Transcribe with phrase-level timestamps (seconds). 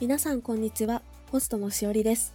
[0.00, 2.32] 皆さんこんにちは、ホストのしおりです。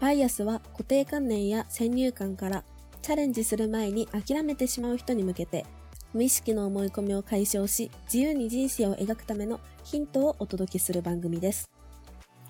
[0.00, 2.64] バイアスは固定観念や先入観から
[3.00, 5.64] チャレンジする前に諦めてしまう人に向けて
[6.12, 11.70] 無意識の思い込みを解消し自由に人生を描くためのヒントをお届けする番組です。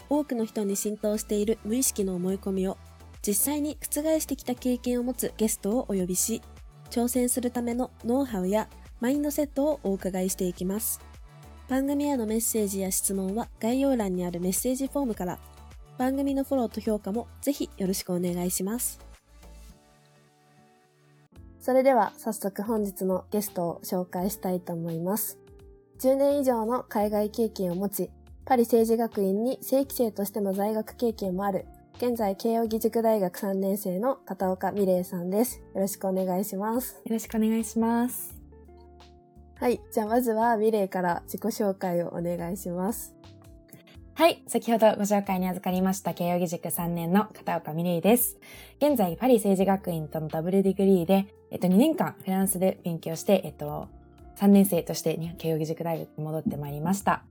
[0.08, 2.78] 多くの人に浸透している無意識の思い込みを
[3.20, 6.40] 実際に覆してきた経験を持つゲストをお呼びし
[6.88, 8.70] 挑戦するためのノウハウや
[9.00, 11.02] マインドセットをお伺いしていきます。
[11.68, 15.38] 番組へのメッセージや質問は概要欄にあるメッセージフォームから
[15.98, 19.00] 番組のフォローと評価もぜひよろしくお願いします。
[21.58, 25.38] それでは早速本日のゲストを紹介したいと思います。
[25.98, 28.10] 10年以上の海外経験を持ち、
[28.44, 35.58] パリ政治学院に正規生としての在学経験もある、現在慶應義塾大学3年生の片岡美玲さんです。
[35.74, 37.00] よろしくお願いします。
[37.04, 38.35] よろしくお願いします。
[39.58, 39.80] はい。
[39.90, 43.14] じゃあまずは美玲から自己紹介をお願いします。
[44.12, 44.42] はい。
[44.46, 48.38] 先ほどご紹介に預かりました慶應義塾3年の片岡美玲です。
[48.80, 53.88] 現在、パリ政治学院とのダブルディグリーで、えっと、2年間フランスで勉強して、えっと、
[54.36, 57.22] 3年生として慶應義塾大学に戻ってまいりました。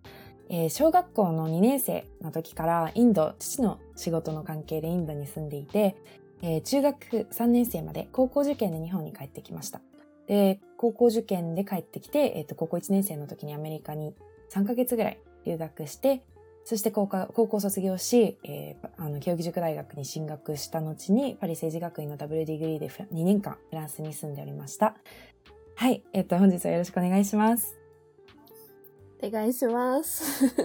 [0.49, 5.95] えー小学校の2年生の時からインド、父の仕事の関係でインドに住んでいて、
[6.41, 9.81] えー中学3年生まで高校受験で日本に帰ってきました。
[10.27, 14.15] で、高校受験で帰ってきて、えっ、と、高校1年生の時にアメリカに
[14.51, 16.23] 3ヶ月ぐらい留学して、
[16.63, 24.95] そして高校高校卒業し、えーあの、慶應義塾大学に進学した後に、パリ政治学院のダブルディグリーで2年間フランスに住んでおりました。
[25.75, 26.03] はい。
[26.13, 27.77] えっ、と、本日はよろしくお願いします。
[29.21, 30.55] お願いします。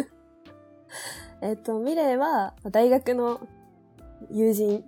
[1.42, 3.46] えっと、ミレイは大学の
[4.30, 4.84] 友人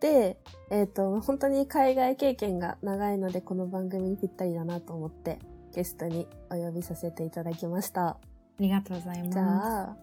[0.00, 0.36] で、
[0.70, 5.38] えっと、本当に海外経験が長いので、この番組にぴったりだなと思って、
[5.74, 8.08] ゲストにお呼びさせていただきました。
[8.08, 8.18] あ
[8.58, 9.30] りがとうございます。
[9.32, 9.96] じゃあ、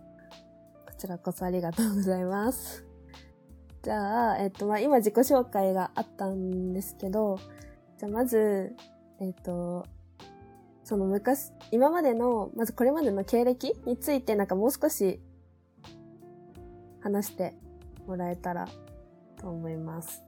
[0.85, 2.85] こちらこそありがとうございます。
[3.83, 7.37] じゃあ、えっと、まあ、今自己紹介があったんですけど、
[7.97, 8.75] じゃあまず、
[9.19, 9.85] えっと、
[10.83, 15.21] その昔、今までの、まずこれまでの経歴についてなんかもう少し
[16.99, 17.55] 話して
[18.07, 18.67] もらえたら
[19.43, 20.23] と思います。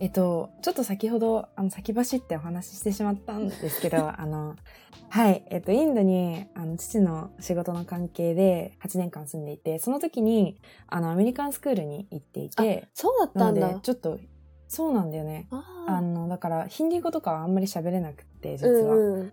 [0.00, 4.56] えっと、ちょっと先ほど、あの、先走ってお話ししてしまったんですけど、 あの、
[5.08, 13.78] はい、えっと、インドに、あの、父の仕事の関係で8年間住んでいて、その時に、あの、アメリカンスクールに行っていて、そうだったんだ。
[13.78, 14.18] ちょっと、
[14.66, 15.46] そうなんだよね。
[15.52, 18.96] ああの、だから、ヒンディー語とかはあんまり喋れなくって、実うんは。
[18.96, 19.32] うん。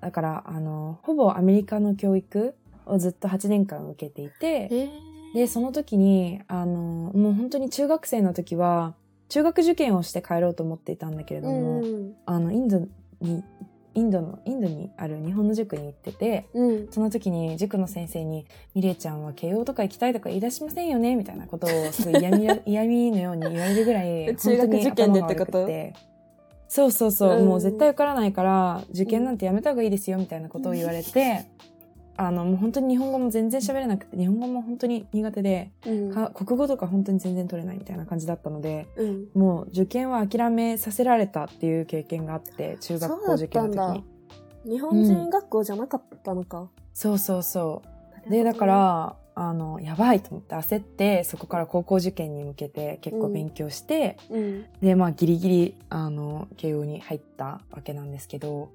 [0.00, 8.94] だから、あの、ほぼアメリカの教育をずっと8年間受けていて、えー、で、その時に、あの、もう本当に中学生の時は、
[9.28, 12.12] 中学受験をして帰ろうと思っていたんだけれどうも、んうん。
[12.26, 12.80] あの、インド
[13.20, 13.44] に、
[13.94, 16.88] インドの、インドにある日本の塾に行ってて、うん。
[16.90, 25.68] その時に塾の先生に、ミレイちゃんは慶応とか行きたいとか言い出しませんよねみたいなことをすごい嫌味や 嫌味のように言われるぐらい、中学受験でってこと？
[26.66, 31.44] そうそうそう、うんもう絶対受からないから、受験なんてやめた方がいいですよみたいなことを言われて、
[32.20, 36.12] あの、もう本当に日本語も全然喋れなくて、日本語も本当に苦手で、うん。
[36.12, 39.28] か国語とか本当に全然取れないみたいな感じだったので、うん。
[39.32, 44.70] もう受験は諦めさせられたっていう経験があって、中学校受験の時にだ。
[44.70, 46.68] 日本人学校じゃなかったのか。
[46.92, 47.82] そうそうそ
[48.26, 48.30] う。
[48.30, 54.66] で、だか、ら、あの、やばいと思って焦って、そこから高校受験に向けて結構勉強して、うん。
[54.82, 58.68] で、まあギリギリ、あの、慶応に入ったわけなんですけど、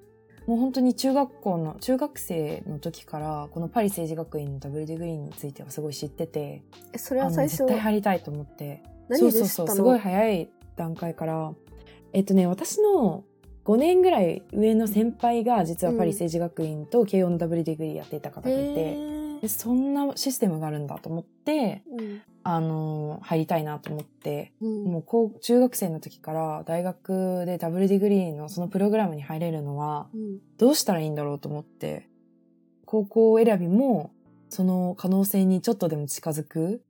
[0.48, 6.64] もう本当に中学校の、中学生の時から、このパリ政治学院のダブルディグリーについてはすごい知ってて、
[6.94, 7.58] え、それは最初。
[7.58, 11.54] 絶、対入りたいと思って、そうそうそう、すごい早い段階から、
[12.14, 13.24] えっとね、私の
[13.66, 24.84] 5年ぐらい上の先輩が実はパリ政治学院と慶応のダブルディグリーやっていた方がいて、へでそんなシステムがあるんだと思って、ーあの入りたいなと思って、うん。
[24.84, 30.40] もう高中学生の時から大学でダブルディグリーのそのプログラムに入れるのはうん。
[30.60, 32.08] どうしたらいいんだろうと思って、
[32.86, 34.12] 高校選びも
[34.50, 36.84] その可能性にちょっとでも近づく、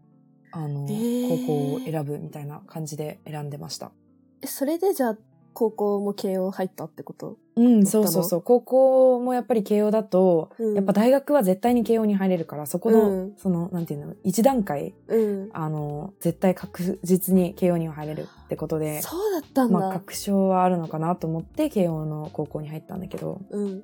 [0.51, 3.93] あの、へー高校を選ぶみたいな感じで選んでました。
[4.41, 5.17] え、それでじゃあ、
[5.55, 7.37] 高校も慶応入ったってこと？
[7.55, 8.41] うん、そうそうそう。
[8.41, 15.49] 高校もやっぱり慶応だと、うんやっぱ大学は絶対に慶応に入れるから、そこの、うんその、なんていうの、一段階うん。
[15.53, 19.79] あの、絶対確実に慶応には入れるってことで、そうだったんだ。
[19.79, 23.83] まあ、確証はあるのかなと思って慶応の高校に入ったんだけど、うん。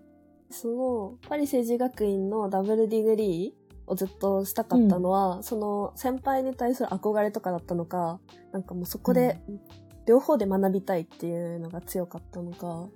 [0.49, 8.19] その、パリ政治学院のダブルディグリーをずっとしたかったのは、その先輩に対する憧れとかだったのか、
[8.51, 9.39] なんかもうそこで、
[10.05, 12.87] 両方で学びたいっていうのが強かったのか。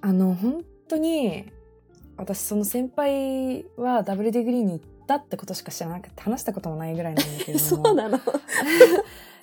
[0.00, 1.46] あの、本当に、
[2.16, 7.84] 私その先輩はダブルディグリーに行ったってことしか知らなくて話したこともないぐらいなんだけれども。
[7.86, 8.18] そうなの。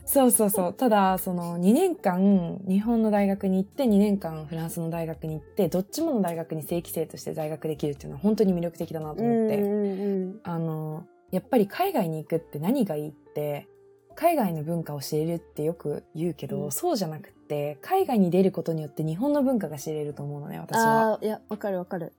[0.06, 0.74] そうそうそう。
[0.74, 10.40] ただその2年間日本の大学に行って2年間フランスの大学に行ってどっちもの大学に正規生として在学できるっていうのは本当に魅力的だなと思って、うん。
[10.44, 13.68] あのやっぱり海外に行くって何がいいって
[14.16, 16.72] 海外の文化を知れるってよく言うけど、うん。
[16.72, 21.20] そうじゃなくって海外に出ることによって日本の文化が知れると思うのね私は。
[21.22, 22.14] いやわかるわかる。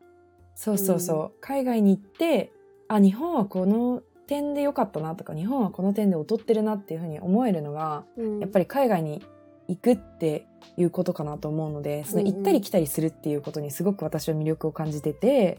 [0.55, 2.53] そうそうそう、海外に行って
[2.89, 8.05] あ日本はこの点で良かったなとか日本はこの点で劣ってるなっていうふうに思えるのが
[8.41, 9.23] やっぱりり海外に
[9.69, 12.35] 行くっていうことかなと思うのでそのうんうん。
[12.35, 15.59] 行ったり来たりするっていうことにすごく私は魅力を感じてて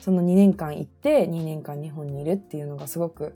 [0.00, 3.34] その2年間行って2年間日本にいるっていうのがすごく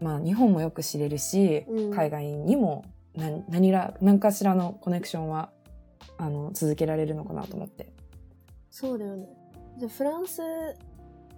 [0.00, 1.94] まあ日本もよく知れるし、うん。
[1.94, 5.50] 海外にも何何ら何かしらのコネクションは
[6.16, 7.92] あの続けられるのかなと思って。
[8.70, 9.28] そうだよね。
[9.78, 10.42] じゃあフランス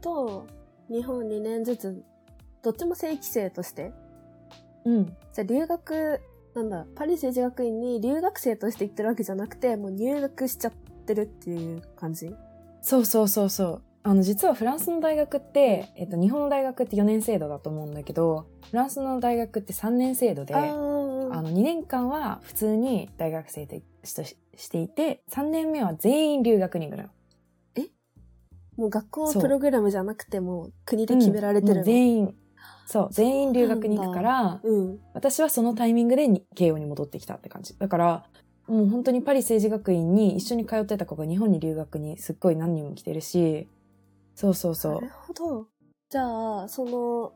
[0.00, 0.46] と
[0.88, 2.02] 日本2年ずつ
[2.62, 3.92] どっちも正規生として。
[4.84, 6.20] うん、じゃあ留学
[6.54, 10.72] なんだパリ政治学院に留学生として行ってるわけじゃなくてもう入学しちゃっ
[11.06, 12.34] てるっていう感じ？
[12.82, 13.82] そうそうそうそう。
[14.04, 27.10] あの、実はフランスの大学って、えっと、日本の大学って4年制度だと思うんだけど、フランスの大学って3年制度で、あの、2年間は普通に大学生とししていて、3年目は全員留学に行くのよ。
[28.76, 32.34] もう学校プログラムじゃなくても国で決められてるうんもの、う全員、
[32.86, 37.78] そう、全員留学に行くから、うん私はそのタイミングでに慶応に戻ってきたって感じ。
[37.78, 38.24] だから、
[38.66, 43.68] もう本当にパリ政治学院に一緒に通ってた子が日本に留学にすっごい何人も来てるし、
[44.34, 44.94] そうそうそう。
[44.94, 45.08] なる。
[45.26, 45.66] ほど。
[46.08, 47.32] じゃあその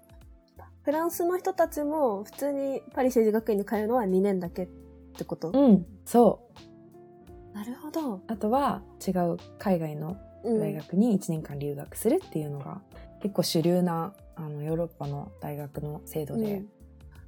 [0.82, 4.66] フランスの人たちも普通にパリ政治学院に通うのは2年だけっ
[5.16, 7.56] てこと、うん、そう。
[7.56, 12.81] なるほど、あとは違う海外のうん、大学に1年間留学するっていうのが
[13.20, 16.69] 結構主流なあのヨーロッパの大学の制度で、うん。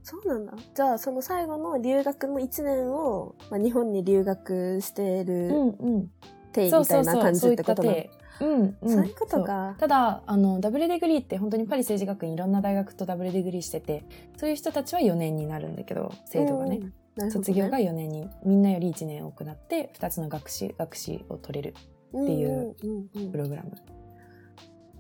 [0.04, 0.52] そうなんだ。
[0.74, 6.10] じゃあその最後の留学の1年を、まあ、日本に留学してるうんうん。
[6.52, 8.90] 定そうみたいな感じそうそうそういってことなのった体うんうん。
[8.90, 9.76] そういうことか。
[9.78, 14.04] ただあのダブルデグリーって本当にパリ政治学院いろんな大学とダブルデグリーしてて
[14.36, 17.30] そういう人たちは4年になるんだけど制度がね、うんね。
[17.30, 21.74] 卒業が4年にみんなより1年多くなって2つの学士学士を取れる
[22.16, 22.48] っていう
[22.82, 23.32] うんうんうんうん。
[23.32, 23.72] プログラム、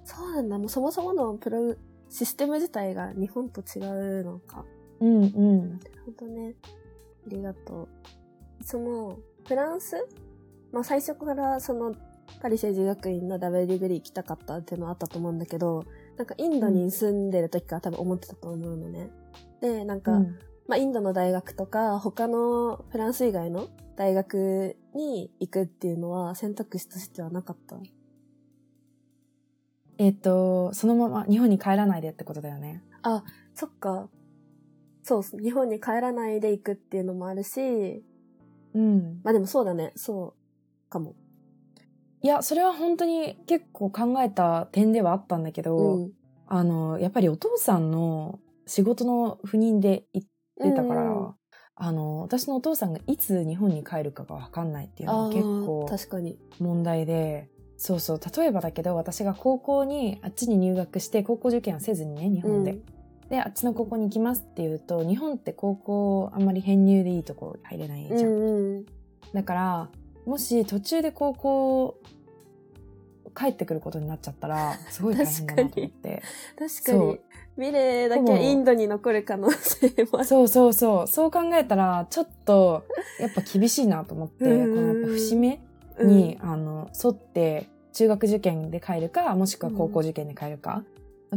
[0.04, 0.58] そうなんだ。
[0.58, 1.74] もうそもそものプロ
[2.10, 3.80] システム自体が日本と違
[4.20, 4.64] うのか。
[5.00, 5.70] うんうん。
[5.70, 6.54] なるほどね。
[6.64, 7.88] ありがとう。
[8.64, 9.96] その、フランス？
[10.72, 11.94] まあ最初からその、
[12.40, 15.84] パリ政治学院のダブルディグリー行きたかったっていうのはあったと思うんだけど、
[16.16, 19.10] なんかインドに住んでる時から多分思ってたと思うのね。
[19.60, 20.38] で、なんか、うん
[20.68, 27.78] まあインドの大学とか、他のフランス以外の大学に行くっていうのは選択肢としてはなかった？
[29.96, 32.84] えっとそのまま日本に帰らないでってことだよね
[33.54, 34.10] そっか。
[35.02, 38.04] そう、日本に帰らないで行くっていうのもあるし、
[38.74, 39.92] うんまあでもそうだね。
[39.96, 41.14] そうかも。
[42.22, 46.12] いや、それは本当に結構考えた点ではあったんだけど、うん。
[46.46, 50.28] あの、やっぱりお父さんの仕事の赴任で行っ
[50.62, 51.34] てたから、うん
[51.80, 56.36] あの、私のお父さんがいつ日本に帰るかがわかんないっていうのは結構確かに。
[56.58, 62.72] 問題で、そうそう、例えばだけど私が高校にあっちに入学して高校受験はせずにね、日本で。
[62.72, 62.82] うん
[63.28, 68.20] で、あっちの高校に行きますって言うと、日本って高校あんまり編入でいいとこ入れないじゃん。
[68.20, 68.86] うんうん。
[69.34, 69.90] だから、
[70.28, 71.98] もし途中で高校
[73.34, 76.22] 帰ってくることになっちゃったら、 すごい大変だなと思って。
[76.58, 77.20] 確かにそう。
[77.56, 80.22] ミレーだけインドに残る可能性も。
[80.24, 81.06] そうそうそう。
[81.06, 82.84] そう考えたら、ちょっと、
[83.18, 85.60] やっぱ厳しいなと思って、こうんのやっぱ節目
[85.98, 90.84] に、あの、沿って、中学受験で帰るか、もしくは高校受験で帰るか。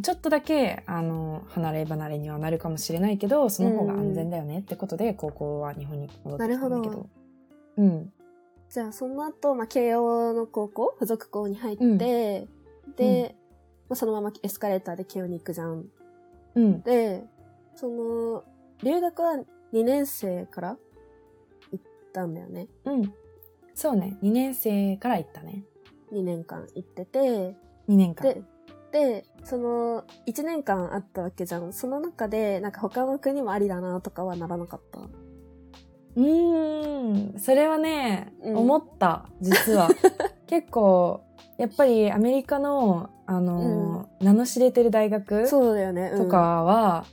[0.01, 6.89] ちょっとだけ、あの、離れ離れにはなるかもしれないけど、その方が安全だよねってことで、高校は日本に戻ってきたんだけど。
[6.89, 7.09] なるほ
[7.77, 8.13] うん。
[8.71, 12.47] じゃあその後、まあ、慶応の高校、付属校に入って、
[12.95, 13.35] で、
[13.89, 15.85] まあ、そのままエスカレーターで慶応に行くじゃん。
[16.55, 16.81] うん。
[16.81, 17.25] で、
[17.75, 18.43] その、
[18.81, 19.33] 留学は
[19.73, 20.77] 2年生から
[21.71, 22.67] 行ったんだよね。
[22.85, 23.13] うん。
[23.75, 24.17] そうね。
[24.21, 25.65] 2年生から行ったね。
[26.13, 27.19] 2年間行ってて、
[27.89, 28.23] 2年間。
[28.33, 28.43] で、
[28.93, 31.73] で、その、1年間あったわけじゃん。
[31.73, 34.99] その中で、なんか他の国もありだなとかはならなかった？
[36.15, 39.89] うーん、それはね、うん思った、実は。
[40.47, 41.21] 結構、
[41.57, 46.11] やっぱりアメリカの、あの、名の知れてる大学そうだよね。
[46.13, 47.05] うんと、かは、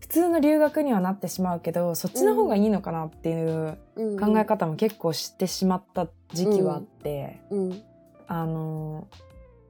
[0.00, 7.82] 普通の留学にはなってしまうけど、そっちの方がいいのかなっていううん考え方も結構知ってしまった時期はあって、うん。
[8.26, 9.08] あの、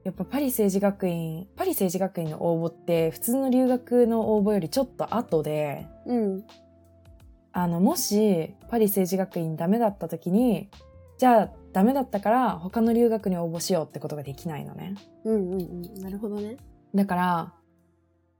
[0.03, 6.43] やっぱパリ政治学院、パリ政治学院の応募って普通の留学の応募よりちょっと後で、うん。
[7.53, 10.69] あの、もしパリ政治学院ダメだった時に、
[11.17, 14.95] じゃあダメだったから他の留学に応募しようってことができないのね。
[15.23, 15.65] うんうんう
[15.99, 16.01] ん。
[16.01, 16.57] なるほどね。
[16.93, 17.53] だから、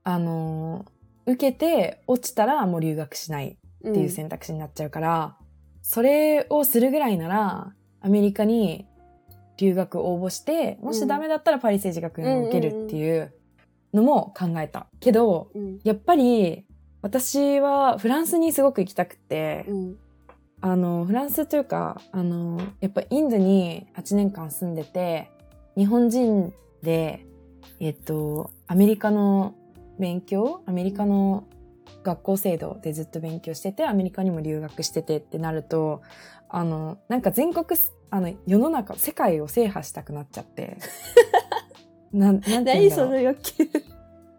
[0.04, 0.94] あのー
[1.26, 3.56] 受けて落ちたらもう留学しないっ
[3.90, 5.36] っていう選択肢になっちゃうから、
[5.82, 8.86] それをするぐらいなら、アメリカに
[9.58, 13.34] 留学応募して、もしダメだったらパリ政治学院を受けるっていう
[13.92, 14.86] のも考えた。
[15.00, 15.78] けど、うん。
[15.84, 16.66] やっぱり
[17.04, 19.96] 私はフランスにすごく行きたくて、うん。
[20.62, 25.30] あの、フランスというか、あの、やっぱインドに8年間住んでて、
[25.76, 27.26] 日本人で、
[27.78, 29.54] えっと、アメリカの
[29.98, 31.44] 勉強アメリカの
[32.04, 36.00] 学校制度でずっと勉強してて、アメリカにも留学しててってなると、
[36.48, 40.78] あの、なんか全国す、あの、世の中、世界を制覇したくなっちゃって。
[42.14, 43.04] なん、なんて何そ。
[43.04, 43.93] の欲求？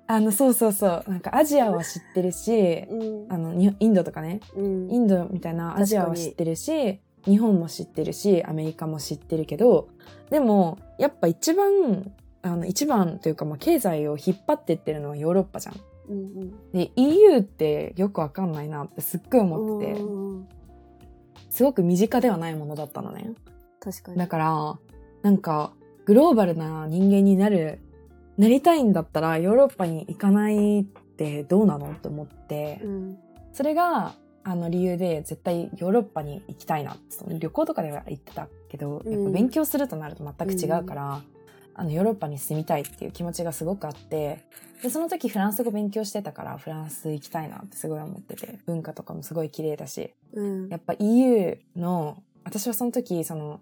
[0.07, 1.03] あの、そうそうそう。
[1.07, 3.33] なんかアジアは知ってるし、うん。
[3.33, 4.91] あの、にインドとかね、うん。
[4.91, 9.89] インドみたいなアジアは知ってるし、日本も知ってるし、アメリカも知ってるけど、
[10.29, 12.11] でも、やっぱ一番、
[12.43, 15.75] あの、一番というか、まあ、経済を引っ張ってってるのはヨーロッパじゃん。
[16.09, 16.71] うんうん。
[16.71, 20.01] で、EU ってよくわかんないなってすっごい思ってて、
[21.49, 23.31] すごく身近ではないものだったのね。
[23.79, 24.17] 確かに。
[24.17, 24.79] だから、
[25.23, 25.73] なんか、
[26.05, 27.79] グローバルな人間になる、
[28.37, 31.93] なりたいんだったらヨーロッパに行かないってどうなの？
[31.95, 33.17] と思って、うん。
[33.53, 34.15] それが、
[34.47, 36.97] あの理由で絶対ヨーロッパに行きたいな。
[37.09, 41.21] その旅行とかでは行ってたけど、うんやっぱ勉強するとなると全く違うから、
[41.73, 44.43] あのヨーロッパに住みたいっていう気持ちがすごくあって、
[44.83, 50.77] で、その時フランス語勉強してたからフランス行きたいなってすごい思ってて、文化とかもすごい綺麗だし、うんや。
[50.77, 53.61] っぱ EU の、私はその時、その、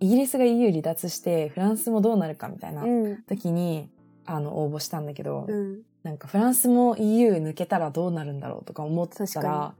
[0.00, 3.22] イギリスが EU 離脱してフランスもどうなるかみたいなうん。
[3.22, 3.88] 時に、
[4.24, 5.82] あの、応募したんだけど、うん。
[6.06, 9.74] なんかフランスも EU 抜けたらどうなるんだろうとか思ってたら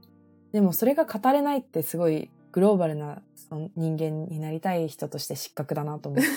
[0.51, 6.27] でもそれが語れないってすごいグローバルなその人間になりたい人として失格だなと思って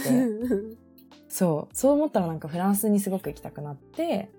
[1.28, 4.30] そうそう思ったらなんかフランスにすごく行きたくなって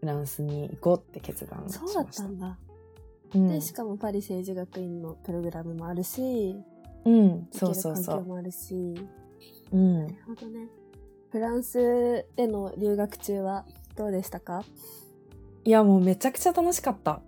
[0.00, 2.46] フランスに行こうって決断しましたそうだったんだ。
[2.46, 6.56] うんで、しかもパリ政治学院のプログラムもあるし、
[7.04, 8.94] うん、そうそうそう環境もあるし。
[9.72, 10.68] うんなるほどね。
[11.30, 13.64] フランスでの留学中は
[13.96, 14.64] どうでしたか？
[15.64, 17.20] いやもうめちゃくちゃ楽しかった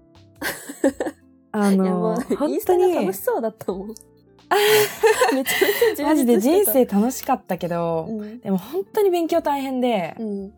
[1.53, 3.89] あの本当に楽しそうだったもん。
[5.35, 8.41] めちゃめちゃマジで人生楽しかったけど、うん。
[8.41, 10.53] でも本当に勉強大変で、うん。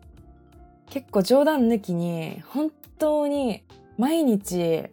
[0.91, 3.63] 結構冗談抜きに、本当に
[3.97, 4.83] 毎日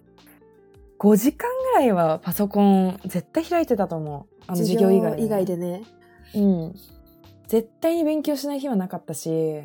[0.99, 4.35] 5時間ぐらいはパソコン絶対開いてたと思う。
[4.47, 5.83] あの授業以外で、以外でね。
[6.35, 6.75] うん。
[7.47, 9.63] 絶対に勉強しない日はなかったし、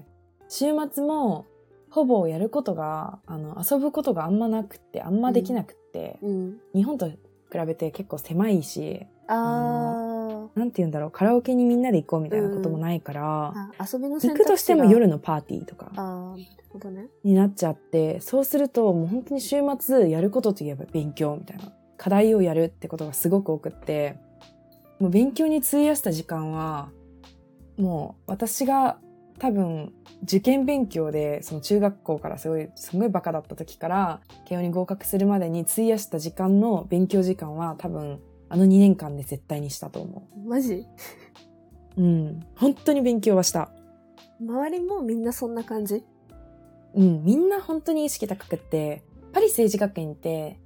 [0.49, 1.45] 週末も
[1.89, 6.57] ほぼやることが、あの、遊ぶことがあんまなくって、あんまできなくって、うん。
[6.73, 7.17] 日本と比
[7.65, 10.00] べて結構狭いし、あ
[10.55, 13.53] なんて言うんだろう、カラオケにみんなで行こうみたいなこともないから。
[13.79, 15.91] 遊びの選行くとしても夜のパーティーとか。
[15.95, 17.07] ああ、なるほどね。
[17.23, 21.73] になっちゃって、そうするともう本当に週末やることといえば勉強みたいな。
[21.97, 24.15] 課題をやるってことがすごく多くって、
[24.99, 26.89] もう勉強に費やした時間は、
[27.77, 28.97] もう私が
[29.37, 29.93] 多分
[30.23, 38.19] 受験勉強でその中学校からすごい、すごいバカだった時から慶応に合格するまでに費やした時間の勉強時間は多分
[38.51, 40.85] あの2年間で絶対にしたと思マジ？
[41.95, 42.01] う。
[42.01, 42.45] うん。
[42.57, 43.71] 本当に勉強はした。
[44.41, 46.03] 周りもみんなそんな感じ？
[46.93, 50.59] うん、みんな本当に意識高くって、パリ政治学院って、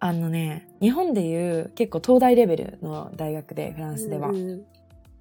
[0.00, 4.64] あのね、日本でいう結構東大レベルの大学で、フランスでは、グ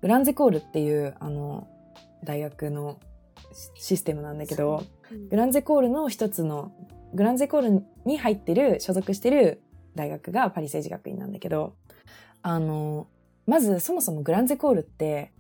[0.02, 1.68] ランゼコールっていう、あの、
[2.24, 2.98] 大学の
[3.76, 5.30] シシステムなんだけど、うん。
[5.30, 6.72] グランゼコールの一つの、
[7.14, 9.62] グランゼコールに入ってる、所属してる
[9.94, 11.76] 大学がパリ政治学院なんだけど、
[12.42, 13.08] あの、
[13.46, 15.32] まずそもそもグランゼコールって、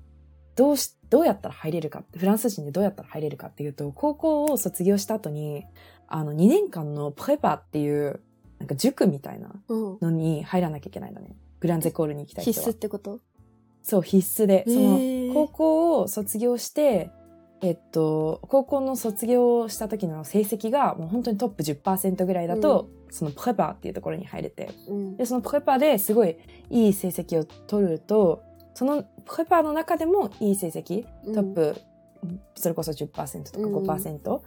[0.55, 5.65] どうし、どうやったら入れるかフランス人でどうやったら入れるかっていうと、高校を卒業した後に、
[6.07, 8.21] あの、2年間のプレパっていう、
[8.59, 9.97] なんか塾みたいなうん。
[10.01, 11.35] のに入らなきゃいけないのね。
[11.59, 12.65] グランゼコールに行きたい人は。
[12.65, 13.19] 必須ってこと？
[13.83, 14.63] そう、必須で。
[14.67, 17.11] その、高校を卒業して、
[17.61, 24.69] えっと、高校の卒業した時の成績がもう本当にトップ10%ぐらいだと、そのプレパーっていうところに入れて。
[24.87, 25.17] うん。
[25.17, 26.37] で、そのプレパーですごい
[26.69, 31.75] いい成績を取ると、そのプレパーの中でもいい成績、トップ、
[32.55, 34.41] それこそ10%とか5%、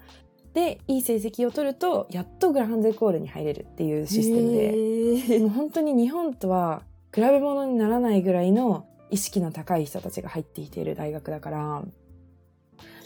[0.54, 6.82] で、いい成績を取ると、やっとグランゼコールに入れるっていうシステムで、でもう本当に日本とは
[7.14, 11.82] 比べ物にならないぐらいの意識の高い人たちが入ってきている大学だから、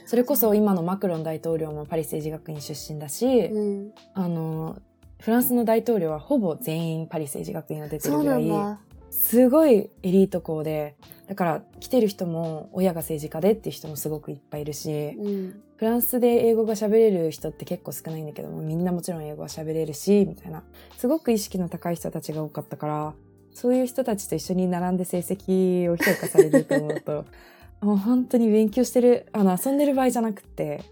[0.07, 3.93] それこそ今のマクロン大統領もパリ政治学院出身だし、うん。
[4.13, 4.79] あの、
[5.21, 8.79] フランスの大統領はほぼ全員パリ政治学院を出てるぐらい。
[9.11, 10.97] すごいエリート校で、
[11.29, 15.63] だから来てる人も親が政治家でっていう人もすごくいっぱいいるし、うん。
[15.77, 20.63] フランスで英語が喋れる人って結構少ないんだけども、みんなもちろん英語は喋れるし、みたいな、
[20.99, 23.15] すごく意識の高い人たちが多かったから、
[23.53, 27.25] そういう人たちと一緒に並んで成績を評価されると思うと、
[27.81, 30.83] もう本当に勉強してる、あの、遊んでる場合じゃなくって、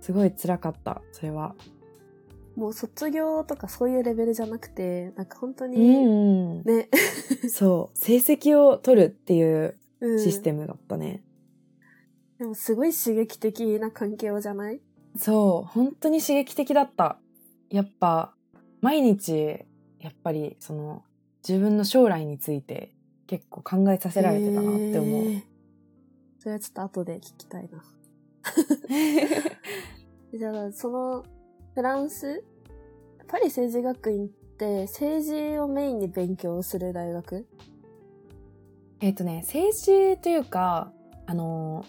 [0.00, 1.54] すごい辛かった、それは。
[2.56, 6.62] もう卒業とかそういうレベルじゃなくて、なんか本当うに、ん、うん。
[6.64, 6.88] ね、
[7.48, 11.22] そう、成績を取るっていううんシステムだったね。
[12.38, 14.80] でもすごい刺激的な環境じゃない？
[15.16, 17.18] そう、本当に刺激的だった。
[17.70, 18.34] やっぱ、
[18.80, 19.64] 毎日、
[20.00, 21.04] やっぱり、その、
[21.46, 22.94] 自分の将来について
[23.26, 25.24] 結構考えさせられてたなって思う。
[25.24, 25.42] へー
[26.42, 27.84] それはちょっと後で聞きたいな。
[30.36, 31.24] じゃあ、その、
[31.72, 32.42] フランス？
[33.28, 37.46] パリ政治学院って政治をメインに勉強する大学？
[38.98, 40.92] えっとね、政治というか、
[41.26, 41.84] あの、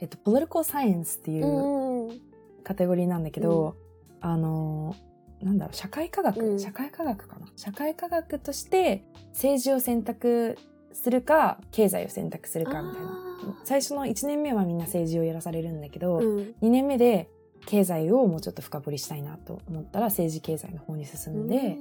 [0.00, 2.20] えっと、political science っていううん。
[2.64, 3.76] カテゴリーなんだけど、
[4.20, 4.96] あの、
[5.40, 7.46] なんだろう、社会科学、うん社会科学かな？
[7.54, 10.58] 社会科学として政治を選択
[10.92, 13.25] するか、経済を選択するかみたいな。
[13.42, 16.54] あ最初の1年目はみんな政治をやらされるんだけど、ーうん。
[16.62, 17.28] 2年目で
[17.66, 21.76] 経済をもうちょっと深掘りしたいなと思ったら政治経済の方に進んで、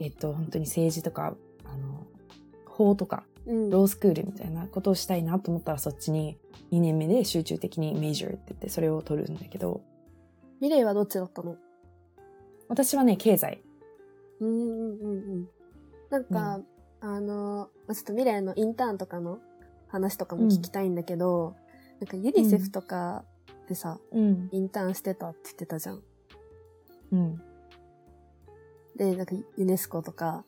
[0.00, 2.06] えっと、本当に政治とか、あの、
[2.66, 6.38] 法とか、うん、ロースクールみたいなことをしたいなと思ったらそっちに
[6.72, 9.82] 2年目で集中的にメジャーって言ってそれを取るんだけど、
[10.60, 11.56] ミレイはどっちだったの？
[12.68, 13.62] 私はね、経済。
[14.40, 15.48] うんうんうんうん。
[16.10, 16.60] なんか、
[17.00, 19.38] あの、まあちょっとミレイのインターンとかの
[19.88, 21.56] 話とかも聞きたいんだけど、
[22.00, 23.24] なんかユニセフとか
[23.68, 24.48] でさ、うん。
[24.52, 26.02] インターンしてたって言ってたじゃん。
[27.12, 27.42] うん。
[28.96, 30.44] で、なんかユネスコとか、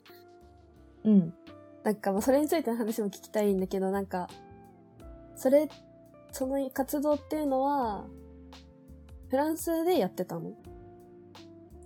[1.05, 1.35] うん。
[1.83, 4.29] なんかまあそれについての話も聞きたいんだけど、なんか、
[5.37, 5.69] それ、
[6.33, 8.07] その活動っていうのは、
[9.29, 10.53] フランスでやってたの？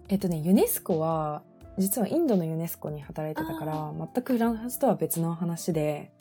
[0.09, 1.43] えっとね、ユネスコは、
[1.79, 6.12] 実はインドのユネスコに働いてたから、全くフランスとは別の話で、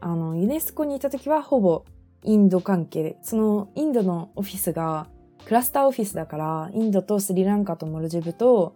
[0.00, 1.84] あの、ユネスコにいた時はほぼ
[2.22, 5.08] インド関係で、そのインドのオフィスが
[5.44, 8.74] クラスターオフィスだから、インドとスリランカとモルジブと、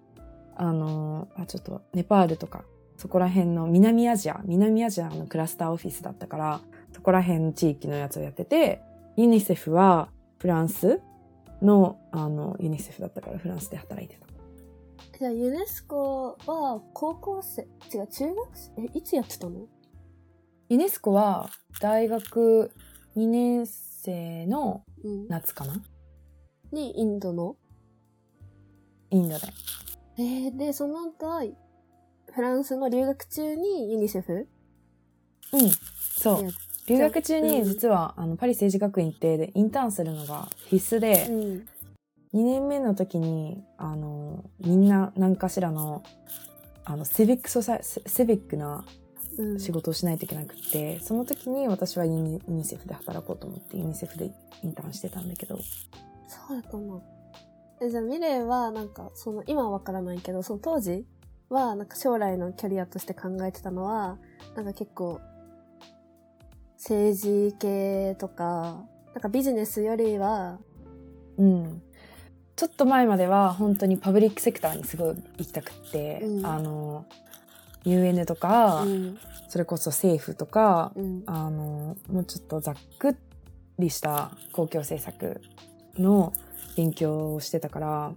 [0.57, 2.65] あの、あ、ちょっとネパールとか、
[2.97, 6.61] そこら辺の南アジア、南アジアのクラスターオフィスだったから、
[6.93, 8.83] そこら辺の地域のやつをやってて、
[9.17, 11.01] ユニセフはフランス
[11.63, 14.27] の、あの、ユニセフだったからフランスで働いてた。
[15.19, 18.83] じゃあユネスコは高校生、違う、中学生？
[18.83, 19.67] え、いつやってたの？
[20.69, 21.49] ユネスコは
[21.81, 22.71] 大学
[23.17, 25.29] 2年生のうん。
[25.29, 25.81] 夏かな？
[26.73, 27.57] にインドの？
[29.11, 29.47] インドで。
[30.19, 31.43] えー、で、その後は、
[32.35, 34.47] フランスの留学中にユニセフ？
[35.53, 35.71] うん。
[36.17, 36.51] そう。
[36.87, 41.67] 留学中にうん実は、あの、パリ政治学院ってでインターンするのが必須で、ん。
[42.35, 46.03] 2年目の時に、あの、みんな何かしらの、
[46.85, 49.08] あの、セビックソサイ、セセビックなうん。
[49.59, 54.31] 仕事をしないといけなくって、その時に私はユニユニセフで働こうと思って、ユニセフで
[54.63, 55.59] インターンしてたんだけど、
[56.29, 57.03] そうだと思う。
[57.81, 61.07] え、じゃあミレイは、なんか、その、今はわからないけど、その当時
[61.49, 64.19] は、なんか将来のキャリアとして考えてたのは、
[64.57, 65.21] なんか結構、
[66.77, 70.59] 政治系とか、なんかビジネスよりは、
[71.37, 71.83] うん。
[72.57, 77.05] ちょっと前までは本当にパブリックセクターにすごい行きたくって、うんあの、
[77.85, 83.17] UN とか、うん、それこそ政府とか、うん、あの、もうちょっとざっく
[83.79, 85.41] りした公共政策
[85.97, 86.33] の
[86.77, 88.13] 勉強をしてたから、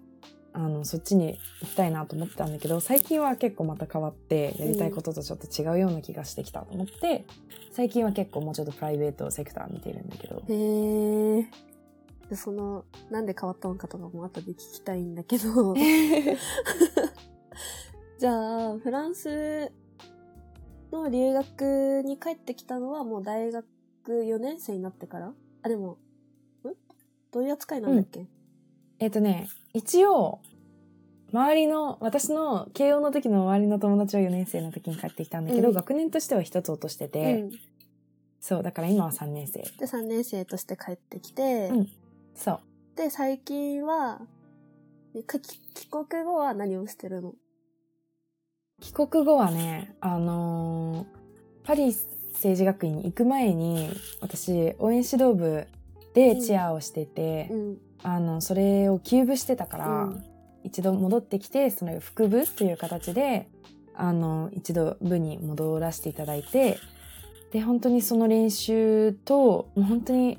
[0.53, 7.25] あの、そっちに行きたいなと思ってたんだけど、最近は結構また変わって、やりたいこととちょっと違うような気がしてきたと思って、
[7.71, 10.43] 最近は結構もうちょっとプライベートセクター見てるんだけど。
[10.47, 11.45] へえ。
[12.29, 15.73] でその、なんで変わったのかとかも後で聞きたいんだけど、
[18.21, 19.71] じゃあ、フランス
[20.91, 23.65] の留学に帰ってきたのはもう大学
[24.05, 25.33] 4年生になってから？
[25.63, 25.97] あ、でも、ん？
[27.31, 28.27] どういう扱いなんだっけ、
[28.99, 30.39] えっとね、一応、
[31.33, 35.73] 周りの、私の慶応の時の周りの友達は4年生の時に帰ってきたんだけど、うん。
[35.73, 37.51] 学年としては一つ落としてて、うん。
[38.39, 39.61] そう、だから今は3年生。
[39.79, 41.89] で、3年生として帰ってきて、うん。
[42.35, 42.59] そう。
[42.95, 44.21] で、最近は、
[45.15, 45.23] 帰
[45.89, 47.33] 国後は何をしてるの？
[48.81, 51.21] 帰国後はね、あのー
[51.63, 51.95] パリ
[52.33, 55.67] 政治学院に行く前に、私、応援指導部
[56.15, 57.77] でチアをしてて、うん。
[58.03, 60.23] あのそれを休部してたから、うん
[60.63, 63.47] 一度戻ってきてその副部っていう形で
[63.95, 66.77] あの一度部に戻らせていただいて
[67.51, 70.37] で本当にその練習ともう本当に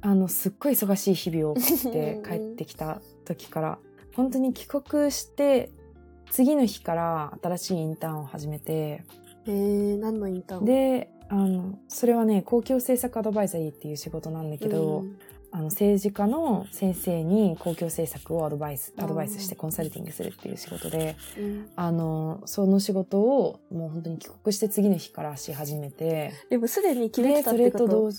[0.00, 3.78] あのすっごい忙しい日々を送って帰ってきた時から
[4.16, 5.70] 本当に帰国して
[6.32, 9.04] 次の日から新しいインターンを始めて
[9.46, 15.18] えー、何のインターンであのそれはね公共政策アドバイザリーっていう仕事なんだけど、うん。
[15.54, 21.68] あの政治家の先生に公共政策をアドバイスアドバイスしてコンサルティングするっていう仕事でうん。
[21.76, 27.88] あのその仕事をもう本当に帰国して次の日からし始めてでもすでに決めてたってこと？
[27.88, 28.10] と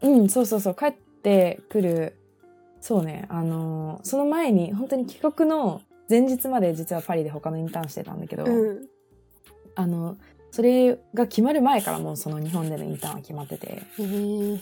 [0.00, 2.16] うんそうそうそう帰ってくる。
[2.80, 8.88] そうねあのその前に本当に帰国の前日まで実はパリで他のインターンしてたんだけど、うん。
[9.74, 10.16] あの
[10.50, 13.82] それが決まる前からもうその日本でのインターンは決まってて。
[13.98, 14.60] へー。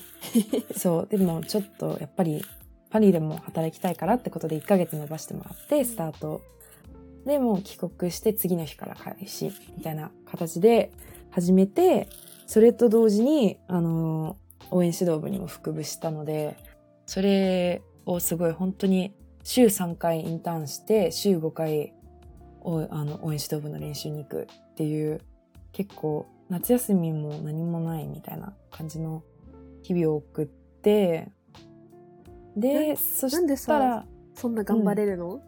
[0.78, 1.06] そう。
[1.08, 2.44] でもちょっとやっぱり
[2.90, 6.42] パリでも働きたいからってことで1ヶ月延ばしてもらってスタート。
[7.24, 10.92] でもう帰国して次の日から開始みたいな形で
[11.30, 12.08] 始めて
[12.46, 14.36] それと同時にあの
[14.70, 16.56] 応援指導部にも副部したので
[17.06, 21.92] それをすごい本当に週3回インターンして週5回
[22.60, 25.20] おあの応援指導部の練習に行くっていう
[25.72, 29.22] 結構夏休みも何もないみたいな感じの
[29.82, 31.28] 日々を送って
[32.56, 35.42] でそしたらそんな頑張れるの、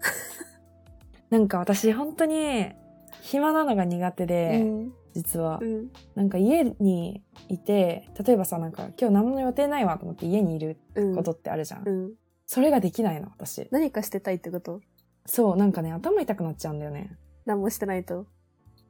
[1.31, 2.67] なんか私本当に
[3.23, 4.93] 暇なのが苦手で、うん。
[5.15, 5.59] 実は。
[5.63, 5.89] うん。
[6.15, 11.15] なんか家にいて例えばさなんか今日何も予定ないわと思って家にいるうん。
[11.15, 12.13] ことってあるじゃん、うん、
[12.47, 13.69] それができないの私。
[13.71, 14.81] 何かしてたいってこと？
[15.27, 17.17] そうなんかね頭痛くなっちゃうんだよね。
[17.47, 18.27] 何もしてないと？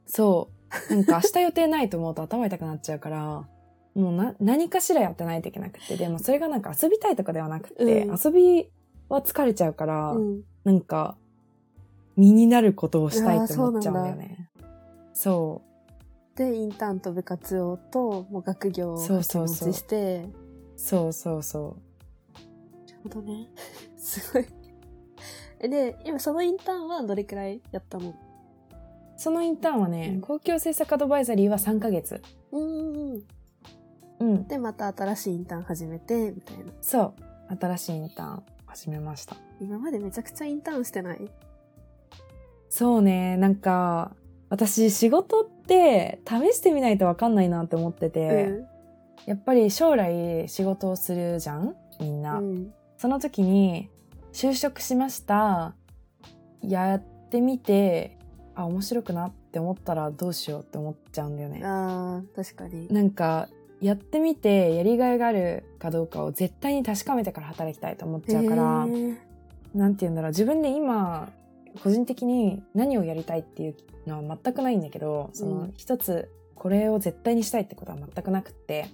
[0.05, 0.49] そ
[0.89, 0.93] う。
[0.93, 3.47] なんか明日予定ないと思うと 頭痛くなっちゃうから
[3.95, 5.95] もうな何かしらやってないといけなくて。
[5.95, 8.19] でもそれがなんか遊びたいとかではなくて、うん。
[8.23, 8.69] 遊び
[9.07, 10.43] は疲れちゃうから、うん。
[10.63, 11.17] なんか
[12.17, 14.49] 身になることをしたいって思っちゃうんだよね。
[15.13, 15.61] そ
[16.35, 19.67] うでインターンと部活をともう学業をそう掛けそうそう。
[19.69, 20.27] 持ちして。
[20.75, 21.63] そうそうそう。
[21.63, 21.84] なる
[23.05, 23.47] ほどね。
[23.97, 24.45] すごい。
[25.59, 28.13] えで今そのインターンはどれくらいやったの？
[29.17, 30.21] そのインターンはね、うん。
[30.21, 32.21] 公共政策アドバイザリーは3ヶ月。
[32.51, 33.23] うんうんうん。
[34.19, 34.47] うん。
[34.47, 36.65] でまた新しいインターン始めてみたいな。
[36.81, 37.13] そ
[37.49, 37.57] う。
[37.57, 39.37] 新しいインターン始めました。
[39.61, 41.31] 今までめちゃくちゃインターンしてない？
[42.69, 44.13] そうね、なんか、
[44.49, 48.59] 私仕事って試してみないとわかんないなって思ってて、
[49.25, 51.75] やっぱり将来仕事をするじゃん？
[52.01, 52.39] みんな。
[52.39, 52.73] うん
[53.05, 53.91] その時に、
[54.33, 55.75] 就職しました。
[56.63, 58.17] やってみて、
[58.55, 61.61] あ、面白くなって思ったらどうしようって思っちゃうんだよね。
[61.63, 63.47] あー確かになんか
[63.79, 69.17] やってみてやりがいがあるかどうかを絶対に確かめてから働きたいと思っちゃうから、へー
[69.75, 71.31] なんて言うんだろう自分で今
[71.83, 73.75] 個人的に何をやりたいっていう
[74.07, 78.87] のは全くないんだけどその一つこれを絶対にしたいってことは全くなくって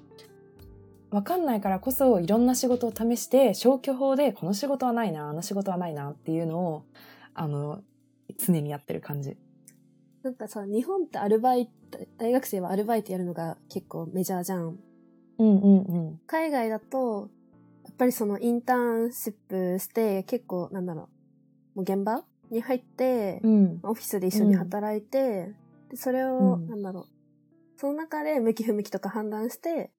[1.12, 6.86] 分かんないからこそいろんな仕事を試して消去法でこの仕事はないなあの仕事はないなっていうのを
[7.34, 7.82] あの
[8.38, 9.38] 常にやってる感じ。
[10.24, 14.78] なんかさ日本ってアルバイト大学生はアルバイトやるのが結構メジャーじゃん
[15.40, 16.20] うんうんうん。
[16.28, 17.30] 海外だと
[17.84, 21.10] やっぱりそのインターンシップして結構なんだろ
[21.76, 23.80] うもう現場に入って、うん。
[23.84, 25.54] オフィスで一緒に働いて、
[25.90, 27.08] でそれを、うんなんだろう
[27.78, 29.90] その中で向き不向きとか判断して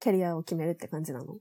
[0.00, 1.36] キャリアを決めるって感じなの？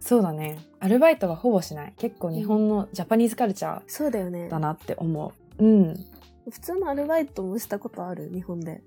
[0.00, 0.58] そうだね。
[0.80, 1.94] アルバイトはほぼしない。
[1.96, 4.46] 結構日本のジャパニーズカルチャそうだよね。
[4.46, 5.64] ーだなって思う。
[5.64, 5.94] うん。
[6.50, 8.30] 普通のアルバイトもしたことある？
[8.32, 8.82] 日本で。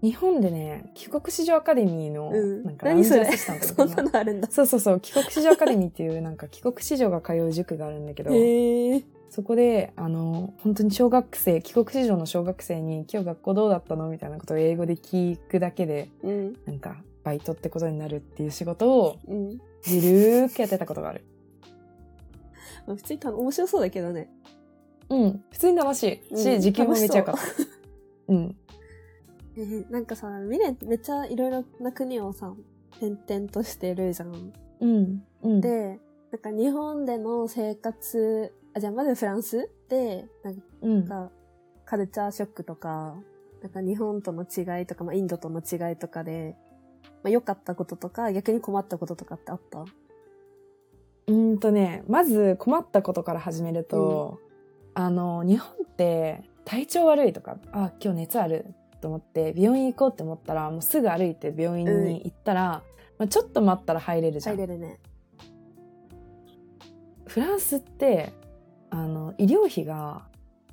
[0.00, 2.62] 日本でね、帰国子女アカデミーの、うん。
[2.64, 4.02] なんかラウンジ何それアシスタントそんな。
[4.02, 4.48] のあるんだ。
[4.48, 8.30] そうそうそう、帰国子女アカデミーっていうなんか帰国子女が通う塾があるんだけど、
[9.30, 14.08] そこで、あの、本当に小学生、帰国子女の小学生に今日学校どうだったの？
[14.08, 16.56] みたいなことを英語で聞くだけで、うん。
[16.64, 21.24] なんかバイトってことになるっていう仕事をうんゆるーくやってたことがある。
[22.86, 24.30] まあ普通にた面白そうだけどね
[25.10, 27.40] うん、普通に楽しいし、うん時給もめっちゃ良かった。
[28.28, 28.56] うん。
[29.56, 32.54] えーなんかさミレンってめっちゃいろいろな国をさ
[33.00, 35.22] 転々としてるじゃんうん。
[35.42, 35.60] うん。
[35.60, 35.98] で
[36.30, 41.04] なんか日本での生活あじゃあまずフランスでなんうん。
[41.06, 41.30] か
[41.84, 43.16] カルチャーショックとか
[43.62, 46.56] なんか日本との違いとか、まあ、インドとの違いとかで、
[47.22, 49.80] まあ、良かったこととか逆に困ったこととかってあった？
[49.80, 54.38] うーんとね、まず困ったことから始めると、
[54.94, 62.82] あの、日本って体調悪いとか、あ、今日熱あると思って病院行こうって思ったら、もうすぐ歩いて病院に行ったら、
[63.18, 64.56] まあ、ちょっと待ったら入れるじゃん。
[64.56, 64.98] 入れるね。
[67.26, 68.32] フランスって、
[68.90, 70.22] あの、医療費が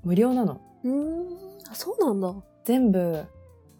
[0.03, 0.61] 無料なの。
[0.83, 1.37] うーん。
[1.69, 2.33] あ、そうなんだ。
[2.63, 3.25] 全部、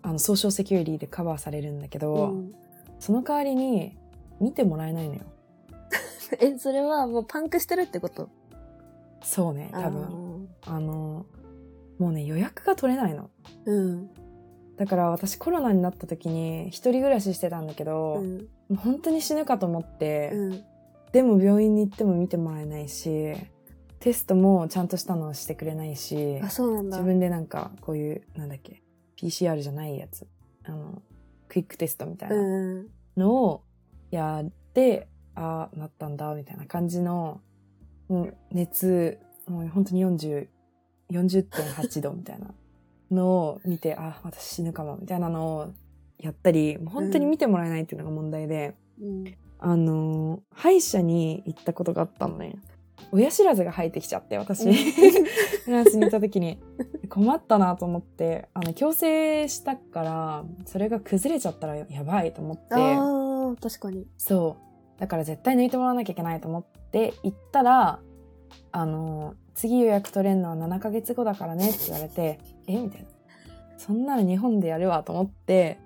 [0.06, 2.56] あの、ソーシャルセキュリティでカバーされるんだけど、うん、
[3.00, 3.98] その代わりに
[4.40, 5.22] 見てもらえないのよ。
[6.40, 8.30] え、それはもうパンクしてるってこと？
[9.24, 10.48] そうね、多分。
[10.68, 11.26] あの、
[11.98, 13.32] もうね、予約が取れないの。
[13.66, 14.10] うん。
[14.78, 18.38] だから私コロナになった時に一人暮らししてたんだけど、うん。
[18.38, 20.64] もう本当に死ぬかと思って、うん。
[21.14, 23.34] でも病院に行っても見てもらえないし、
[24.00, 26.40] テストもちゃんとしたのをしてくれないし。
[26.44, 26.62] 自
[27.02, 28.84] 分でなんかこういう、なんだっけ、
[29.18, 30.28] PCR じゃないやつ、
[30.64, 31.02] あの、
[31.48, 32.88] クイックテストみたいなうん。
[33.18, 33.62] のを
[34.12, 37.42] やって、ああ、なったんだ、みたいな感じの、
[38.08, 40.48] もう熱、もう本当に40、
[41.12, 42.54] 40.8度みたいな
[43.12, 45.74] のを見て、あ、私死ぬかも、みたいなのを
[46.20, 49.36] やったり、もう本当に見てもらえないっていうのが問題で、うん。
[49.60, 52.58] あのー歯医者に行ったことがあったのね。
[53.12, 54.68] 親知らずが生えてきちゃって、私。
[54.68, 54.74] うん
[55.66, 56.60] フランスに行った時に。
[57.08, 64.06] 困ったなと思って、あの、矯正したから、それが崩れちゃったらやばいと思って、ああ、確かに。
[64.18, 64.58] そ
[64.98, 65.00] う。
[65.00, 68.00] だから絶対抜いてもらわなきゃいけないと思って行ったら、
[68.72, 73.08] あのー次予約取れるのは7ヶ月後だからねって言われて、 えみたいな。
[73.78, 75.80] そんなの日本でやるわと思って、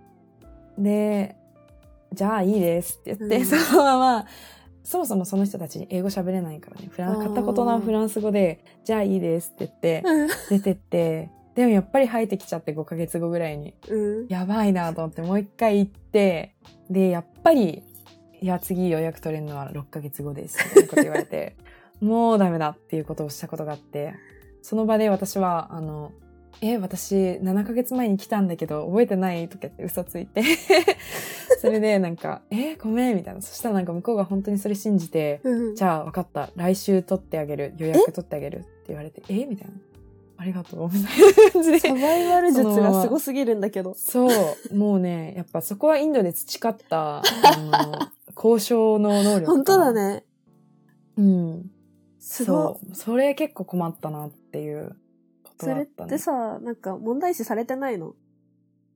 [0.78, 1.36] で、
[2.14, 4.26] じゃあいいですって言って、うんそのまま、
[4.90, 10.28] そもそもその人たち英語喋れないからね、フランあー片言のフランス語で、じゃあいいですって言って、うん。
[10.50, 13.76] 出てって、でもやっぱり生えてきちゃって5ヶ月後ぐらいに。
[13.88, 14.28] うん。
[14.30, 16.56] やばいなと思ってもう一回行って、
[16.90, 17.84] で、やっぱり、
[18.42, 20.58] いや、次予約取れるのは6ヶ月後です。
[20.58, 21.56] みたいなこと言われて、
[22.02, 24.16] もうダメだっていうことをしたことがあって、
[24.64, 26.14] その場で私は、あの、
[26.62, 30.42] え、私7ヶ月前に来たんだけど覚えてないとか言って嘘ついて、
[31.60, 33.42] それでなんか、え、ごめんみたいな。
[33.42, 35.76] そしたらなんか向こうが本当にそれ信じて、うん。
[35.76, 36.50] じゃあ分かった。
[36.56, 37.74] 来週取ってあげる。
[37.78, 39.74] 予約取ってあげるって言われて、えみたいな。
[40.38, 40.90] ありがとう。
[40.92, 41.80] みたいな感じで。
[41.80, 43.94] サバイバル術がすごすぎるんだけど。
[43.94, 44.30] そ
[44.72, 44.76] う。
[44.76, 47.24] もうね、やっぱそこはインドで培った、あ
[47.58, 48.00] の、
[48.36, 49.46] 交渉の能力。
[49.52, 49.92] 本当だ。
[49.92, 50.24] ね。
[51.18, 51.72] うん。
[52.20, 52.96] すごそう。
[52.96, 54.96] それ結構困ったなっていう
[55.44, 56.10] ことそれっはあったね。
[56.12, 58.14] てさ、なんか問題視されてないの？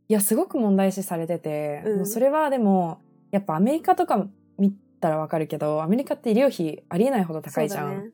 [0.09, 2.99] いや、すごく問題視されてて、うんもうそれはでも、
[3.31, 7.89] やっぱアメリカとか見たらわかるけど、アメリカって医療費ありえないほど高いじゃん。
[7.89, 8.11] だね。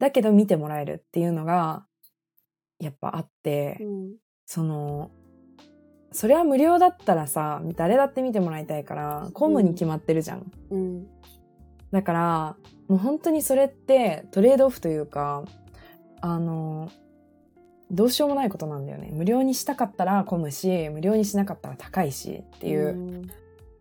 [0.00, 0.10] うん。
[0.10, 1.86] けど見てもらえるっていうのが、
[2.78, 4.14] やっぱあって、うん。
[4.46, 5.10] その、
[6.10, 10.50] それは無料だったらさ、誰だって見てもらいたいから、公務に決まってるじゃん。
[10.70, 11.06] うん。
[11.90, 12.56] だから、
[12.88, 15.44] もう本当にそれってトレードオフというか、
[16.20, 16.90] あの、
[17.92, 19.10] どうしようもないことなんだよね。
[19.12, 23.30] 無料にしたかったら混むし、無料にしなかったら高いしっていう、ん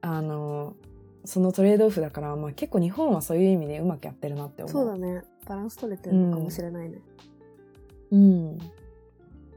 [0.02, 0.76] あの、
[1.24, 4.74] そのトレードオフだから、まあ結構日本はそういう意味でうまくやってるなって思う。
[4.74, 5.24] そうだね。
[5.48, 6.98] バランス取れてるのかもしれないね。
[8.12, 8.58] うん。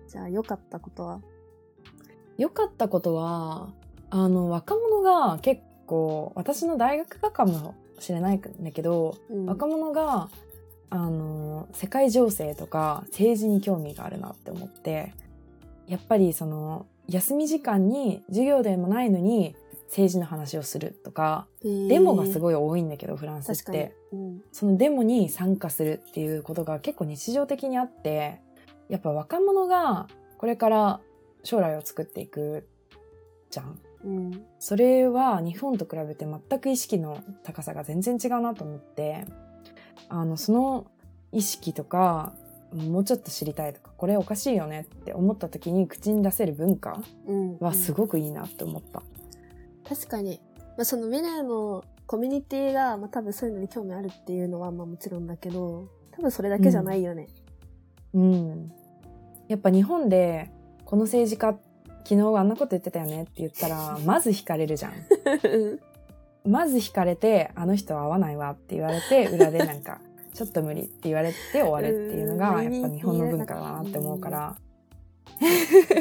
[0.08, 1.20] じゃあ、良かったことは？
[2.38, 3.72] 良かったことは、
[4.10, 10.28] あの、若者が結構、私の大学がかもしれないんだけど、うん若者が、
[10.94, 15.12] あの、世界情勢とか政治に興味があるなって思って、
[15.88, 19.56] やっぱりその、休み時間に授業でもないのに
[19.88, 22.40] 政治の話をするとか、デモがすい。
[22.40, 23.96] ごい多いんだけど、フランスって。。
[24.12, 24.42] うん。
[24.52, 28.40] そのデモに参加するっていうことが結構日常的にあって、
[28.88, 30.06] やっぱ若者が
[30.38, 31.00] これから
[31.42, 32.68] 将来を作っていく
[33.50, 33.80] じゃん。
[34.04, 34.44] うん。
[34.60, 39.24] それは日本と比べて全く意識の高さが全然違うなと思って、
[40.08, 40.86] あの、その
[41.32, 42.32] 意識とか、
[42.72, 47.58] もうちょっと知りたいとか、これおかしいよねって思った時に口に出せる文化うん。
[47.58, 49.02] はすごくいいなって思った。
[49.88, 50.40] 確かに。
[50.76, 57.28] まあ、その未来のコミュニティが、まあ、多分そういうのに興味あるっていうのは、まあもちろんだけど、多分それだけじゃないよね。
[58.12, 58.72] うん。
[59.48, 60.50] やっぱ日本で、
[60.84, 61.58] この政治家、
[62.04, 64.92] 昨日あんなこと言ってたよねって言ったら、 まず惹かれるじゃん。
[66.46, 70.00] まず惹かれて、あの人は合わないわって言われて、 裏でなんか、
[70.34, 74.56] ちょっと無理って言われて終わるっていうのが、うんやっぱ日本の文化だなって思うから、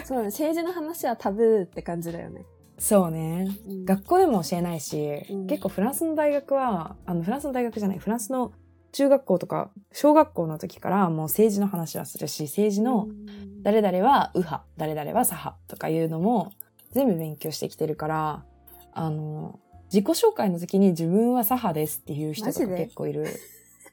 [0.05, 0.25] そうだね。
[0.27, 2.45] 政治の話はタブーって感じだよね。
[2.77, 3.47] そうね。
[3.67, 8.51] うん学校でも教えないし、うん結構フランスの大学は、あの、フランスの大学じゃない、フランスの
[8.91, 16.51] 中学校とか、小学校の時からもう政治の話はするし、政治のうん誰々は右派、誰々は左派とかいうのも
[16.91, 18.45] 全部勉強してきてるから、
[18.91, 19.59] あの、
[19.93, 22.83] 自己紹介の時に自分は左派ですっていう人とかマジで？
[22.85, 23.27] 結構いる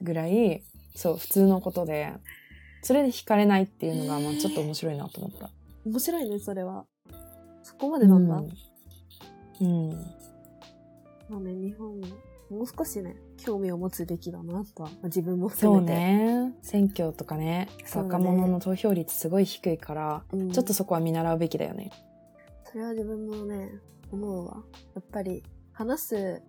[0.00, 0.62] ぐらい、
[0.94, 2.12] そう、普通のことで、
[2.82, 5.50] それで惹かれないっていうのが、まあちょっと面白いなと思った。
[5.84, 6.86] 面白いね、それは。
[7.62, 8.36] そこまでなんだ？
[9.60, 9.90] うん。
[9.90, 9.92] うん
[11.28, 12.00] まあね、日本
[12.50, 15.92] もう少しね、興味を持つべきだなとは、まあ、自分もそう含めて。
[15.94, 16.54] ね。
[16.62, 21.92] 選挙とかね、そうね若者の投票率すごい低いから、うんちょっとそこは見習うべきだよね。
[22.64, 23.70] それは自分もね、
[24.10, 24.64] 思うわ。
[24.94, 25.44] やっぱり、
[25.80, 26.42] 話す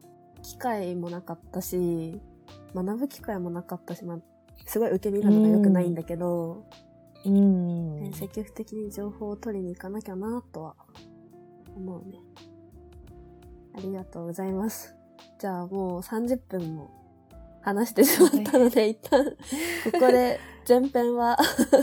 [0.44, 2.20] 機会もなかったし、
[2.76, 4.17] 学ぶ機会もなかったし、まあ、
[4.65, 6.65] すごい受け身なのが良くないんだけど、
[7.24, 8.02] うん。
[8.02, 10.76] ね積極的に情報を取りに行かなきゃなとは
[11.74, 12.20] 思うね。
[13.74, 14.98] ありがとうございます。
[15.39, 16.91] じゃあもう30分も
[17.62, 19.38] 話してしまったので、一旦こ
[19.94, 21.38] こで前編は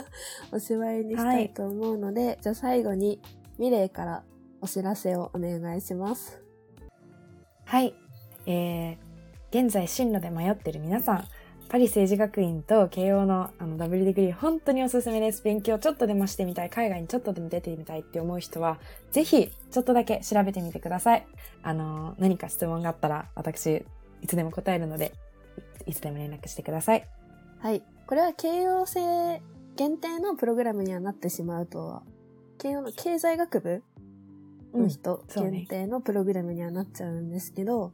[0.53, 3.23] おしまいにしたいと思うので、じゃあ最後に
[3.57, 4.23] ミレイから
[4.61, 6.48] お知らせをお願いします。
[7.69, 7.93] はい。
[8.47, 11.29] えー、現在進路で迷ってる皆さん、
[11.69, 15.43] パリ政治学院と慶応のあのダブルディグリー本当におすすめです。
[15.43, 18.79] 勉強ちょっとでもしてみたい、海外にちょっとでも出てみたいって思う人は、
[19.11, 21.27] ぜひちょっとだけ調べてみてください。
[21.63, 23.85] あの、何か質問があったら私、
[24.23, 25.13] いつでも答えるので、
[25.85, 27.07] いつでも連絡してください。
[27.59, 27.83] はい。
[28.07, 29.43] これは慶応生
[29.77, 32.03] 限定のプログラムにはなってしまうとは、
[32.57, 33.83] 慶応の経済学部
[34.79, 37.93] の人限定のプログラムにはなっちゃうんですけど、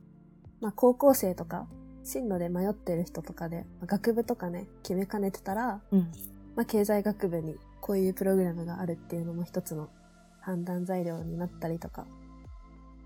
[0.60, 1.66] まあ高校生とか、
[2.04, 6.00] 進路で迷ってる人とかで、まあ学部とかね、決めかねてたら、うん。
[6.56, 9.88] まあ経済学部にこういうプログラムがあるっていうのも一つの
[10.40, 12.06] 判断材料になったりとか、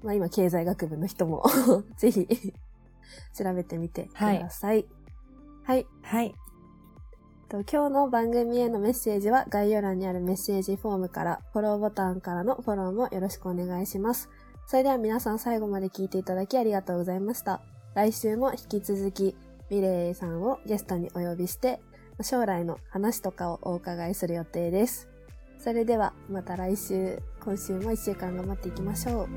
[0.02, 1.44] まあ今経済学部の人も
[1.96, 2.26] ぜひ
[3.32, 4.86] 調べてみてください。
[5.64, 6.34] はいはい。
[7.48, 14.28] と今日の番組へのメッセージは概要欄にあるメッセージフォームからフォローボタンからのフォローもよろしくお願いします。
[14.66, 17.62] それでは皆さん最後まで聞いていただきありがとうございました。
[17.94, 19.34] 来週も引き続き
[19.70, 21.80] ミレイさんをゲストにお呼びして
[22.20, 25.08] 将来の話とかをお伺いする予定です。
[25.58, 29.28] それではまた来週、今週も一週間頑張っていきましょう。